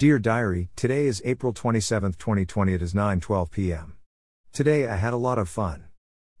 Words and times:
Dear 0.00 0.18
Diary, 0.18 0.70
today 0.76 1.04
is 1.04 1.20
April 1.26 1.52
27, 1.52 2.12
2020. 2.12 2.72
It 2.72 2.80
is 2.80 2.94
9:12 2.94 3.50
p.m. 3.50 3.98
Today 4.50 4.88
I 4.88 4.96
had 4.96 5.12
a 5.12 5.18
lot 5.18 5.36
of 5.36 5.46
fun. 5.46 5.88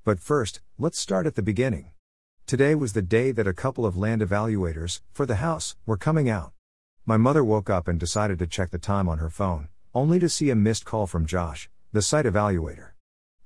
But 0.02 0.18
first, 0.18 0.62
let's 0.78 0.98
start 0.98 1.26
at 1.26 1.34
the 1.34 1.42
beginning. 1.42 1.90
Today 2.46 2.74
was 2.74 2.94
the 2.94 3.02
day 3.02 3.32
that 3.32 3.46
a 3.46 3.52
couple 3.52 3.84
of 3.84 3.98
land 3.98 4.22
evaluators 4.22 5.02
for 5.12 5.26
the 5.26 5.42
house 5.44 5.76
were 5.84 5.98
coming 5.98 6.30
out. 6.30 6.52
My 7.04 7.18
mother 7.18 7.44
woke 7.44 7.68
up 7.68 7.86
and 7.86 8.00
decided 8.00 8.38
to 8.38 8.46
check 8.46 8.70
the 8.70 8.78
time 8.78 9.10
on 9.10 9.18
her 9.18 9.28
phone, 9.28 9.68
only 9.94 10.18
to 10.20 10.30
see 10.30 10.48
a 10.48 10.56
missed 10.56 10.86
call 10.86 11.06
from 11.06 11.26
Josh, 11.26 11.68
the 11.92 12.00
site 12.00 12.24
evaluator. 12.24 12.92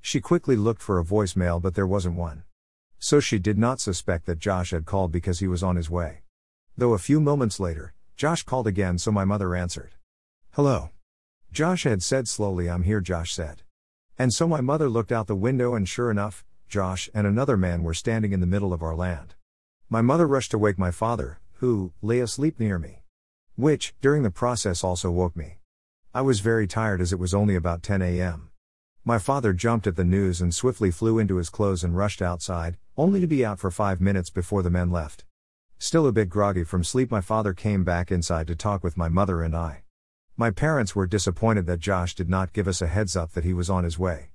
She 0.00 0.20
quickly 0.20 0.54
looked 0.54 0.80
for 0.80 1.00
a 1.00 1.04
voicemail 1.04 1.60
but 1.60 1.74
there 1.74 1.88
wasn't 1.88 2.14
one. 2.14 2.44
So 3.00 3.18
she 3.18 3.40
did 3.40 3.58
not 3.58 3.80
suspect 3.80 4.26
that 4.26 4.38
Josh 4.38 4.70
had 4.70 4.86
called 4.86 5.10
because 5.10 5.40
he 5.40 5.48
was 5.48 5.64
on 5.64 5.74
his 5.74 5.90
way. 5.90 6.22
Though 6.78 6.92
a 6.92 6.98
few 6.98 7.18
moments 7.18 7.58
later, 7.58 7.94
Josh 8.16 8.44
called 8.44 8.68
again 8.68 8.98
so 8.98 9.10
my 9.10 9.24
mother 9.24 9.56
answered. 9.56 9.96
Hello. 10.54 10.90
Josh 11.52 11.84
had 11.84 12.02
said 12.02 12.26
slowly, 12.26 12.68
I'm 12.68 12.82
here, 12.82 13.00
Josh 13.00 13.32
said. 13.32 13.62
And 14.18 14.32
so 14.32 14.48
my 14.48 14.60
mother 14.60 14.88
looked 14.88 15.12
out 15.12 15.26
the 15.26 15.36
window 15.36 15.74
and 15.74 15.88
sure 15.88 16.10
enough, 16.10 16.44
Josh 16.68 17.08
and 17.14 17.26
another 17.26 17.56
man 17.56 17.82
were 17.82 17.94
standing 17.94 18.32
in 18.32 18.40
the 18.40 18.46
middle 18.46 18.72
of 18.72 18.82
our 18.82 18.94
land. 18.96 19.34
My 19.88 20.00
mother 20.00 20.26
rushed 20.26 20.50
to 20.52 20.58
wake 20.58 20.78
my 20.78 20.90
father, 20.90 21.38
who 21.54 21.92
lay 22.02 22.20
asleep 22.20 22.58
near 22.58 22.78
me 22.78 23.04
which, 23.56 23.94
during 24.00 24.22
the 24.22 24.30
process, 24.30 24.82
also 24.82 25.10
woke 25.10 25.36
me. 25.36 25.58
I 26.12 26.22
was 26.22 26.40
very 26.40 26.66
tired 26.66 27.00
as 27.00 27.12
it 27.12 27.18
was 27.18 27.34
only 27.34 27.54
about 27.54 27.82
10 27.82 28.02
a.m. 28.02 28.50
My 29.04 29.18
father 29.18 29.52
jumped 29.52 29.86
at 29.86 29.96
the 29.96 30.04
news 30.04 30.40
and 30.40 30.54
swiftly 30.54 30.90
flew 30.90 31.18
into 31.18 31.36
his 31.36 31.50
clothes 31.50 31.84
and 31.84 31.96
rushed 31.96 32.22
outside, 32.22 32.78
only 32.96 33.20
to 33.20 33.26
be 33.26 33.44
out 33.44 33.60
for 33.60 33.70
five 33.70 34.00
minutes 34.00 34.30
before 34.30 34.62
the 34.62 34.70
men 34.70 34.90
left. 34.90 35.24
Still 35.78 36.06
a 36.06 36.12
bit 36.12 36.28
groggy 36.28 36.64
from 36.64 36.82
sleep, 36.82 37.10
my 37.10 37.20
father 37.20 37.52
came 37.52 37.84
back 37.84 38.10
inside 38.10 38.46
to 38.48 38.56
talk 38.56 38.82
with 38.82 38.96
my 38.96 39.08
mother 39.08 39.42
and 39.42 39.54
I. 39.54 39.83
My 40.36 40.50
parents 40.50 40.96
were 40.96 41.06
disappointed 41.06 41.66
that 41.66 41.78
Josh 41.78 42.16
did 42.16 42.28
not 42.28 42.52
give 42.52 42.66
us 42.66 42.82
a 42.82 42.88
heads 42.88 43.14
up 43.14 43.34
that 43.34 43.44
he 43.44 43.54
was 43.54 43.70
on 43.70 43.84
his 43.84 44.00
way. 44.00 44.30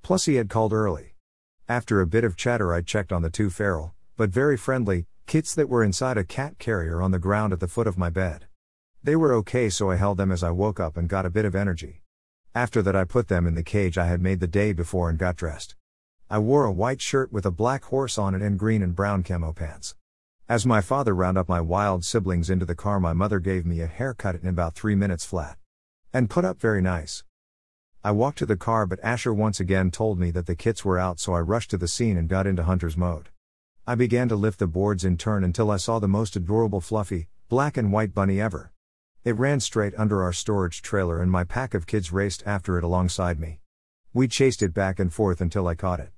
Plus, 0.00 0.24
he 0.24 0.36
had 0.36 0.48
called 0.48 0.72
early. 0.72 1.14
After 1.68 2.00
a 2.00 2.06
bit 2.06 2.24
of 2.24 2.36
chatter, 2.36 2.72
I 2.72 2.80
checked 2.80 3.12
on 3.12 3.20
the 3.20 3.28
two 3.28 3.50
feral, 3.50 3.92
but 4.16 4.30
very 4.30 4.56
friendly, 4.56 5.04
kits 5.26 5.54
that 5.54 5.68
were 5.68 5.84
inside 5.84 6.16
a 6.16 6.24
cat 6.24 6.58
carrier 6.58 7.02
on 7.02 7.10
the 7.10 7.18
ground 7.18 7.52
at 7.52 7.60
the 7.60 7.68
foot 7.68 7.86
of 7.86 7.98
my 7.98 8.08
bed. 8.08 8.46
They 9.02 9.14
were 9.14 9.34
okay, 9.34 9.68
so 9.68 9.90
I 9.90 9.96
held 9.96 10.16
them 10.16 10.32
as 10.32 10.42
I 10.42 10.50
woke 10.50 10.80
up 10.80 10.96
and 10.96 11.06
got 11.06 11.26
a 11.26 11.30
bit 11.30 11.44
of 11.44 11.54
energy. 11.54 12.00
After 12.54 12.80
that, 12.80 12.96
I 12.96 13.04
put 13.04 13.28
them 13.28 13.46
in 13.46 13.54
the 13.54 13.62
cage 13.62 13.98
I 13.98 14.06
had 14.06 14.22
made 14.22 14.40
the 14.40 14.46
day 14.46 14.72
before 14.72 15.10
and 15.10 15.18
got 15.18 15.36
dressed. 15.36 15.76
I 16.30 16.38
wore 16.38 16.64
a 16.64 16.72
white 16.72 17.02
shirt 17.02 17.30
with 17.30 17.44
a 17.44 17.50
black 17.50 17.84
horse 17.84 18.16
on 18.16 18.34
it 18.34 18.40
and 18.40 18.58
green 18.58 18.82
and 18.82 18.96
brown 18.96 19.22
camo 19.22 19.52
pants. 19.52 19.96
As 20.48 20.66
my 20.66 20.80
father 20.80 21.14
rounded 21.14 21.40
up 21.40 21.48
my 21.48 21.60
wild 21.60 22.04
siblings 22.04 22.50
into 22.50 22.66
the 22.66 22.74
car, 22.74 22.98
my 22.98 23.12
mother 23.12 23.38
gave 23.38 23.64
me 23.64 23.80
a 23.80 23.86
haircut 23.86 24.34
in 24.34 24.48
about 24.48 24.74
three 24.74 24.96
minutes 24.96 25.24
flat. 25.24 25.56
And 26.12 26.28
put 26.28 26.44
up 26.44 26.60
very 26.60 26.82
nice. 26.82 27.22
I 28.02 28.10
walked 28.10 28.38
to 28.38 28.46
the 28.46 28.56
car, 28.56 28.84
but 28.84 28.98
Asher 29.04 29.32
once 29.32 29.60
again 29.60 29.92
told 29.92 30.18
me 30.18 30.32
that 30.32 30.46
the 30.46 30.56
kits 30.56 30.84
were 30.84 30.98
out, 30.98 31.20
so 31.20 31.32
I 31.32 31.40
rushed 31.40 31.70
to 31.70 31.78
the 31.78 31.86
scene 31.86 32.16
and 32.16 32.28
got 32.28 32.48
into 32.48 32.64
hunter's 32.64 32.96
mode. 32.96 33.28
I 33.86 33.94
began 33.94 34.28
to 34.28 34.36
lift 34.36 34.58
the 34.58 34.66
boards 34.66 35.04
in 35.04 35.16
turn 35.16 35.44
until 35.44 35.70
I 35.70 35.76
saw 35.76 36.00
the 36.00 36.08
most 36.08 36.34
adorable 36.34 36.80
fluffy, 36.80 37.28
black 37.48 37.76
and 37.76 37.92
white 37.92 38.12
bunny 38.12 38.40
ever. 38.40 38.72
It 39.24 39.38
ran 39.38 39.60
straight 39.60 39.94
under 39.96 40.24
our 40.24 40.32
storage 40.32 40.82
trailer, 40.82 41.22
and 41.22 41.30
my 41.30 41.44
pack 41.44 41.72
of 41.72 41.86
kids 41.86 42.12
raced 42.12 42.42
after 42.44 42.76
it 42.76 42.84
alongside 42.84 43.38
me. 43.38 43.60
We 44.12 44.26
chased 44.26 44.62
it 44.62 44.74
back 44.74 44.98
and 44.98 45.12
forth 45.12 45.40
until 45.40 45.68
I 45.68 45.76
caught 45.76 46.00
it. 46.00 46.10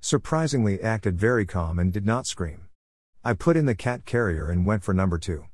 Surprisingly, 0.00 0.74
it 0.74 0.84
acted 0.84 1.18
very 1.18 1.44
calm 1.44 1.80
and 1.80 1.92
did 1.92 2.06
not 2.06 2.28
scream. 2.28 2.63
I 3.26 3.32
put 3.32 3.56
in 3.56 3.64
the 3.64 3.74
cat 3.74 4.04
carrier 4.04 4.50
and 4.50 4.66
went 4.66 4.84
for 4.84 4.92
number 4.92 5.16
two. 5.16 5.46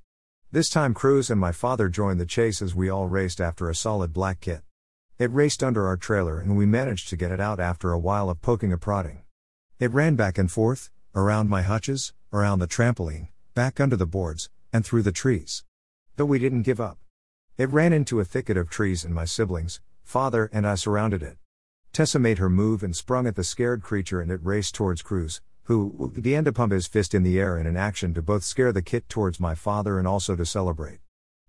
This 0.51 0.69
time, 0.69 0.93
Cruz 0.93 1.31
and 1.31 1.41
my 1.41 1.53
father 1.53 1.89
joined 1.89 2.19
the 2.19 2.27
chase 2.27 2.61
as 2.61 2.75
we 2.75 2.91
all 2.91 3.07
raced 3.07 3.41
after 3.41 3.71
a 3.71 3.77
solid 3.77 4.13
black 4.13 4.41
kit. 4.41 4.63
It 5.19 5.31
raced 5.31 5.63
under 5.63 5.87
our 5.87 5.97
trailer, 5.97 6.41
and 6.41 6.57
we 6.57 6.67
managed 6.67 7.09
to 7.11 7.17
get 7.17 7.31
it 7.31 7.39
out 7.39 7.61
after 7.61 7.93
a 7.93 7.99
while 7.99 8.29
of 8.29 8.43
poking 8.43 8.73
and 8.73 8.81
prodding. 8.81 9.23
It 9.79 9.93
ran 9.93 10.17
back 10.17 10.37
and 10.37 10.51
forth, 10.51 10.91
around 11.15 11.49
my 11.49 11.63
hutches, 11.63 12.13
around 12.33 12.59
the 12.59 12.67
trampoline, 12.67 13.29
back 13.55 13.79
under 13.79 13.95
the 13.95 14.05
boards, 14.05 14.51
and 14.73 14.85
through 14.85 15.03
the 15.03 15.13
trees. 15.13 15.63
Though 16.17 16.25
we 16.25 16.41
didn't 16.41 16.63
give 16.63 16.81
up. 16.81 16.99
It 17.57 17.71
ran 17.71 17.93
into 17.93 18.19
a 18.19 18.25
thicket 18.25 18.57
of 18.57 18.69
trees 18.69 19.05
and 19.05 19.15
my 19.15 19.27
siblings, 19.27 19.81
father, 20.03 20.51
and 20.53 20.67
I 20.67 20.75
surrounded 20.75 21.23
it. 21.23 21.39
Tessa 21.93 22.19
made 22.19 22.39
her 22.39 22.51
move 22.51 22.83
and 22.83 22.97
sprung 22.97 23.29
at 23.29 23.37
the 23.37 23.45
scared 23.45 23.81
creature 23.81 24.21
and 24.21 24.33
it 24.33 24.41
raced 24.43 24.75
towards 24.75 25.03
Cruz, 25.03 25.41
who 25.71 26.11
began 26.13 26.45
to 26.45 26.53
pump 26.53 26.73
his 26.73 26.89
fist 26.89 27.15
in 27.15 27.23
the 27.23 27.39
air 27.39 27.57
in 27.57 27.65
an 27.65 27.77
action 27.77 28.13
to 28.13 28.21
both 28.21 28.43
scare 28.43 28.73
the 28.73 28.83
kit 28.83 29.09
towards 29.09 29.39
my 29.39 29.55
father 29.55 30.01
and 30.01 30.09
also 30.09 30.35
to 30.35 30.45
celebrate. 30.45 30.99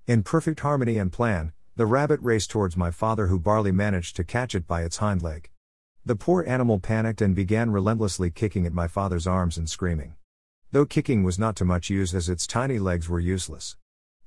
In 0.06 0.22
perfect 0.22 0.59
harmony 0.59 1.00
and 1.00 1.12
plan, 1.12 1.54
the 1.76 1.88
rabbit 1.88 2.20
raced 2.22 2.52
towards 2.52 2.78
my 2.78 2.92
father 2.92 3.26
who 3.26 3.40
barely 3.40 3.72
managed 3.72 4.16
to 4.18 4.24
catch 4.24 4.54
it 4.54 4.68
by 4.68 4.84
its 4.84 4.98
hind 4.98 5.24
leg. 5.24 5.50
The 6.06 6.16
poor 6.16 6.44
animal 6.48 6.80
panicked 6.80 7.20
and 7.20 7.34
began 7.34 7.72
relentlessly 7.72 8.30
kicking 8.30 8.68
at 8.68 8.74
my 8.74 8.88
father's 8.88 9.26
arms 9.26 9.58
and 9.58 9.68
screaming. 9.68 10.14
Though 10.72 10.86
kicking 10.86 11.24
was 11.24 11.40
not 11.40 11.56
to 11.56 11.66
much 11.66 11.90
use 11.90 12.14
as 12.14 12.30
its 12.30 12.46
tiny 12.46 12.78
legs 12.78 13.09
were 13.09 13.20
useless. 13.20 13.76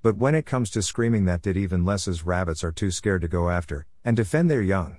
But 0.02 0.16
when 0.16 0.34
it 0.34 0.44
comes 0.44 0.70
to 0.70 0.82
screaming, 0.82 1.24
that 1.26 1.42
did 1.42 1.56
even 1.56 1.84
less 1.84 2.08
as 2.08 2.26
rabbits 2.26 2.64
are 2.64 2.72
too 2.72 2.90
scared 2.90 3.22
to 3.22 3.28
go 3.28 3.48
after 3.48 3.86
and 4.04 4.16
defend 4.16 4.50
their 4.50 4.60
young. 4.60 4.96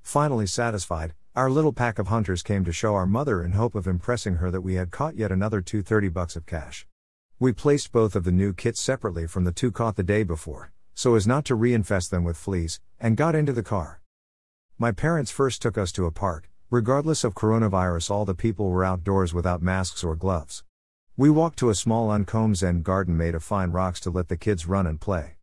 Finally 0.00 0.46
satisfied, 0.46 1.12
our 1.36 1.50
little 1.50 1.74
pack 1.74 1.98
of 1.98 2.08
hunters 2.08 2.42
came 2.42 2.64
to 2.64 2.72
show 2.72 2.94
our 2.94 3.04
mother 3.04 3.44
in 3.44 3.52
hope 3.52 3.74
of 3.74 3.86
impressing 3.86 4.36
her 4.36 4.50
that 4.50 4.62
we 4.62 4.76
had 4.76 4.90
caught 4.90 5.18
yet 5.18 5.30
another 5.30 5.60
230 5.60 6.08
bucks 6.08 6.34
of 6.34 6.46
cash. 6.46 6.86
We 7.38 7.52
placed 7.52 7.92
both 7.92 8.16
of 8.16 8.24
the 8.24 8.32
new 8.32 8.54
kits 8.54 8.80
separately 8.80 9.26
from 9.26 9.44
the 9.44 9.52
two 9.52 9.70
caught 9.70 9.96
the 9.96 10.02
day 10.02 10.22
before, 10.22 10.72
so 10.94 11.14
as 11.14 11.26
not 11.26 11.44
to 11.44 11.54
reinfest 11.54 12.08
them 12.08 12.24
with 12.24 12.38
fleas, 12.38 12.80
and 12.98 13.18
got 13.18 13.34
into 13.34 13.52
the 13.52 13.62
car. 13.62 14.00
My 14.78 14.92
parents 14.92 15.30
first 15.30 15.60
took 15.60 15.76
us 15.76 15.92
to 15.92 16.06
a 16.06 16.10
park. 16.10 16.48
Regardless 16.70 17.22
of 17.22 17.34
coronavirus, 17.34 18.10
all 18.10 18.24
the 18.24 18.34
people 18.34 18.70
were 18.70 18.82
outdoors 18.82 19.34
without 19.34 19.60
masks 19.60 20.02
or 20.02 20.16
gloves. 20.16 20.64
We 21.18 21.28
walked 21.28 21.58
to 21.58 21.68
a 21.68 21.74
small 21.74 22.10
uncombed 22.10 22.56
Zen 22.56 22.80
garden 22.80 23.14
made 23.14 23.34
of 23.34 23.44
fine 23.44 23.72
rocks 23.72 24.00
to 24.00 24.10
let 24.10 24.28
the 24.28 24.38
kids 24.38 24.66
run 24.66 24.86
and 24.86 24.98
play. 24.98 25.36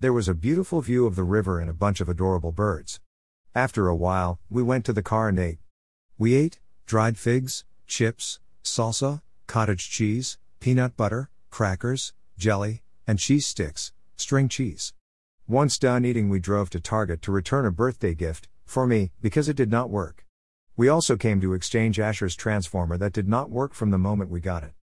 There 0.00 0.12
was 0.12 0.28
a 0.28 0.34
beautiful 0.34 0.80
view 0.80 1.06
of 1.06 1.14
the 1.14 1.22
river 1.22 1.60
and 1.60 1.70
a 1.70 1.72
bunch 1.72 2.00
of 2.00 2.08
adorable 2.08 2.50
birds. 2.50 3.00
After 3.56 3.88
a 3.88 3.96
while, 3.96 4.38
we 4.50 4.62
went 4.62 4.84
to 4.84 4.92
the 4.92 5.02
car 5.02 5.30
and 5.30 5.38
ate. 5.38 5.60
We 6.18 6.34
ate 6.34 6.60
dried 6.84 7.16
figs, 7.16 7.64
chips, 7.86 8.38
salsa, 8.62 9.22
cottage 9.46 9.88
cheese, 9.88 10.36
peanut 10.60 10.94
butter, 10.94 11.30
crackers, 11.48 12.12
jelly, 12.36 12.82
and 13.06 13.18
cheese 13.18 13.46
sticks, 13.46 13.92
string 14.14 14.50
cheese. 14.50 14.92
Once 15.48 15.78
done 15.78 16.04
eating, 16.04 16.28
we 16.28 16.38
drove 16.38 16.68
to 16.68 16.80
Target 16.80 17.22
to 17.22 17.32
return 17.32 17.64
a 17.64 17.70
birthday 17.72 18.14
gift, 18.14 18.46
for 18.66 18.86
me, 18.86 19.10
because 19.22 19.48
it 19.48 19.56
did 19.56 19.70
not 19.70 19.88
work. 19.88 20.26
We 20.76 20.90
also 20.90 21.16
came 21.16 21.40
to 21.40 21.54
exchange 21.54 21.98
Asher's 21.98 22.36
transformer 22.36 22.98
that 22.98 23.14
did 23.14 23.26
not 23.26 23.48
work 23.48 23.72
from 23.72 23.90
the 23.90 23.96
moment 23.96 24.28
we 24.28 24.42
got 24.42 24.64
it. 24.64 24.74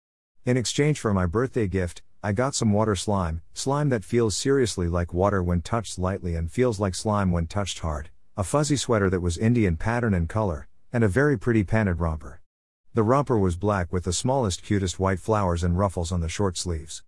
In 0.47 0.57
exchange 0.57 0.99
for 0.99 1.13
my 1.13 1.27
birthday 1.27 1.67
gift, 1.67 2.01
I 2.23 2.33
got 2.33 2.55
some 2.55 2.73
water 2.73 2.97
slime, 2.97 3.43
slime 3.53 3.91
that 3.91 4.03
feels 4.03 4.35
seriously 4.35 4.89
like 4.89 5.13
water 5.13 5.43
when 5.43 5.61
touched 5.61 5.99
lightly 5.99 6.35
and 6.35 6.51
feels 6.51 6.81
like 6.81 6.95
slime 6.95 7.31
when 7.31 7.47
touched 7.47 7.81
hard, 7.81 8.09
a 8.35 8.43
fuzzy 8.43 8.77
sweater 8.77 9.11
that 9.11 9.21
was 9.21 9.37
Indian 9.37 9.77
pattern 9.77 10.15
and 10.15 10.27
color, 10.27 10.67
and 10.91 11.05
a 11.05 11.09
very 11.09 11.39
pretty 11.39 11.63
panted 11.63 12.01
romper. 12.01 12.41
The 12.95 13.03
romper 13.03 13.39
was 13.39 13.57
black 13.57 13.93
with 13.93 14.05
the 14.05 14.13
smallest, 14.15 14.63
cutest 14.63 14.99
white 14.99 15.21
flowers 15.21 15.63
and 15.63 15.77
ruffles 15.77 16.11
on 16.11 16.23
the 16.23 16.31
short 16.31 16.57
sleeves. 16.57 17.03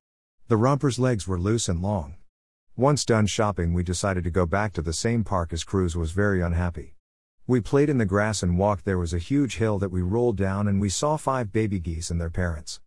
The 0.48 0.58
romper's 0.58 0.98
legs 0.98 1.26
were 1.26 1.40
loose 1.40 1.66
and 1.66 1.80
long. 1.80 2.16
Once 2.76 3.06
done 3.06 3.26
shopping, 3.26 3.72
we 3.72 3.82
decided 3.82 4.22
to 4.24 4.30
go 4.30 4.44
back 4.44 4.74
to 4.74 4.82
the 4.82 4.92
same 4.92 5.24
park 5.24 5.54
as 5.54 5.64
Cruz 5.64 5.96
was 5.96 6.10
very 6.10 6.42
unhappy. 6.42 6.94
We 7.46 7.62
played 7.62 7.88
in 7.88 7.96
the 7.96 8.04
grass 8.04 8.42
and 8.42 8.58
walked. 8.58 8.84
There 8.84 8.98
was 8.98 9.14
a 9.14 9.18
huge 9.18 9.56
hill 9.56 9.78
that 9.78 9.91
we 9.91 10.02
rolled 10.02 10.36
down, 10.36 10.68
and 10.68 10.78
we 10.78 10.91
saw 10.91 11.16
five 11.16 11.50
baby 11.52 11.78
geese 11.78 12.10
and 12.10 12.20
their 12.20 12.28
parents. 12.28 12.80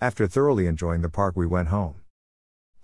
After 0.00 0.28
thoroughly 0.28 0.68
enjoying 0.68 1.02
the 1.02 1.08
park, 1.08 1.34
we 1.34 1.46
went 1.46 1.68
home. 1.68 2.02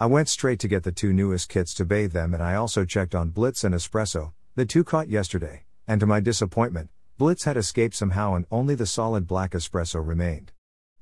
I 0.01 0.07
went 0.07 0.29
straight 0.29 0.59
to 0.61 0.69
get 0.69 0.83
the 0.83 0.91
two 0.91 1.13
newest 1.13 1.49
kits 1.49 1.75
to 1.75 1.85
bathe 1.85 2.13
them, 2.13 2.35
and 2.35 2.43
I 2.43 2.57
also 2.57 2.85
checked 2.85 3.15
on 3.15 3.31
Blitz 3.31 3.63
and 3.63 3.73
Espresso, 3.73 4.33
the 4.57 4.65
two 4.65 4.83
caught 4.83 5.11
yesterday, 5.11 5.65
and 5.87 6.01
to 6.01 6.07
my 6.07 6.19
disappointment, 6.19 6.89
Blitz 7.19 7.45
had 7.45 7.59
escaped 7.59 7.95
somehow 7.95 8.33
and 8.33 8.47
only 8.51 8.75
the 8.75 8.87
solid 8.87 9.27
black 9.27 9.51
espresso 9.53 10.01
remained. 10.01 10.51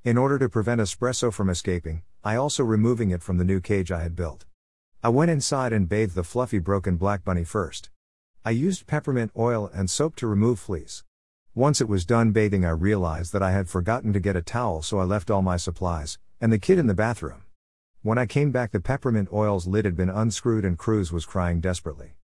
In 0.03 0.19
order 0.19 0.41
to 0.41 0.49
prevent 0.49 0.81
espresso 0.81 1.33
from 1.33 1.49
escaping, 1.49 2.03
I 2.25 2.35
also 2.35 2.65
removing 2.65 3.11
it 3.11 3.23
from 3.23 3.39
the 3.39 3.45
new 3.45 3.61
cage 3.61 3.93
I 3.93 4.03
had 4.03 4.17
built. 4.17 4.45
I 5.05 5.09
went 5.11 5.31
inside 5.31 5.73
and 5.73 5.89
bathed 5.89 6.17
the 6.17 6.25
fluffy 6.25 6.59
broken 6.59 6.97
black 6.97 7.25
bunny 7.25 7.45
first. 7.45 7.91
I 8.45 8.51
used 8.51 8.89
peppermint 8.89 9.31
oil 9.39 9.71
and 9.73 9.89
soap 9.89 10.17
to 10.17 10.27
remove 10.27 10.59
fleas. 10.59 11.05
Once 11.55 11.81
it 11.81 11.89
was 11.89 12.05
done 12.05 12.33
bathing, 12.33 12.65
I 12.65 12.71
realized 12.71 13.33
that 13.35 13.43
I 13.43 13.53
had 13.53 13.69
forgotten 13.69 14.13
to 14.15 14.21
get 14.21 14.35
a 14.35 14.43
towel, 14.43 14.83
so 14.83 14.99
I 14.99 15.05
left 15.05 15.31
all 15.31 15.43
my 15.43 15.59
supplies 15.59 16.19
and 16.41 16.53
the 16.53 16.59
kid 16.59 16.81
in 16.81 16.89
the 16.89 16.95
bathroom. 16.95 17.45
When 18.03 18.19
I 18.19 18.27
came 18.27 18.51
back, 18.51 18.73
the 18.73 18.81
peppermint 18.81 19.29
oil's 19.33 19.69
lid 19.69 19.85
had 19.85 19.97
been 19.97 20.11
unscrewed 20.11 20.65
and 20.65 20.77
Cruz 20.77 21.13
was 21.13 21.25
crying 21.25 21.61
desperately. 21.61 22.17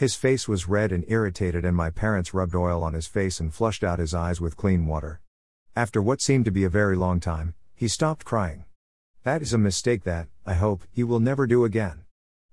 His 0.00 0.14
face 0.14 0.48
was 0.48 0.66
red 0.66 0.92
and 0.92 1.04
irritated, 1.08 1.62
and 1.62 1.76
my 1.76 1.90
parents 1.90 2.32
rubbed 2.32 2.54
oil 2.54 2.82
on 2.82 2.94
his 2.94 3.06
face 3.06 3.38
and 3.38 3.52
flushed 3.52 3.84
out 3.84 3.98
his 3.98 4.14
eyes 4.14 4.40
with 4.40 4.56
clean 4.56 4.86
water. 4.86 5.20
After 5.76 6.00
what 6.00 6.22
seemed 6.22 6.46
to 6.46 6.50
be 6.50 6.64
a 6.64 6.70
very 6.70 6.96
long 6.96 7.20
time, 7.20 7.52
he 7.74 7.86
stopped 7.86 8.24
crying. 8.24 8.64
That 9.24 9.42
is 9.42 9.52
a 9.52 9.58
mistake 9.58 10.04
that, 10.04 10.28
I 10.46 10.54
hope, 10.54 10.84
he 10.90 11.04
will 11.04 11.20
never 11.20 11.46
do 11.46 11.66
again. 11.66 12.04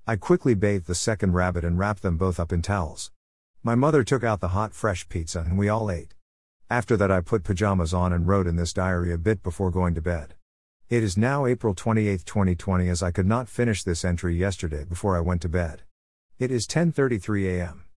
I 0.05 0.17
quickly 0.17 0.55
bathed 0.55 0.87
the 0.87 0.93
second 0.93 1.35
rabbit 1.35 1.63
and 1.63 1.79
wrapped 1.79 2.01
them 2.01 2.17
both 2.17 2.37
up 2.37 2.51
in 2.51 2.61
towels. 2.61 3.11
My 3.63 3.75
mother 3.75 4.03
took 4.03 4.25
out 4.25 4.41
the 4.41 4.49
hot 4.49 4.73
fresh 4.73 5.07
pizza 5.07 5.39
and 5.39 5.57
we 5.57 5.69
all 5.69 5.89
ate. 5.89 6.15
After 6.69 6.97
that, 6.97 7.11
I 7.11 7.21
put 7.21 7.45
pajamas 7.45 7.93
on 7.93 8.11
and 8.11 8.27
wrote 8.27 8.47
in 8.47 8.57
this 8.57 8.73
diary 8.73 9.13
a 9.13 9.17
bit 9.17 9.41
before 9.41 9.71
going 9.71 9.95
to 9.95 10.01
bed. 10.01 10.33
It 10.89 11.01
is 11.01 11.15
now 11.15 11.45
April 11.45 11.73
28, 11.73 12.25
2020 12.25 12.89
as 12.89 13.01
I 13.01 13.11
could 13.11 13.25
not 13.25 13.47
finish 13.47 13.83
this 13.83 14.03
entry 14.03 14.35
yesterday 14.35 14.83
before 14.83 15.15
I 15.15 15.21
went 15.21 15.41
to 15.43 15.47
bed. 15.49 15.83
It 16.39 16.51
is 16.51 16.67
10:33 16.67 17.47
a.m. 17.47 17.83